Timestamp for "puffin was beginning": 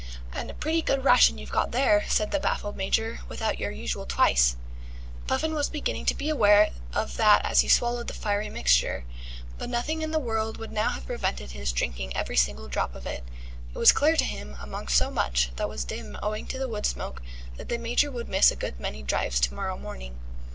5.27-6.07